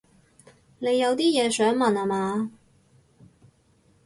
[0.79, 2.49] 你有啲嘢想問吖嘛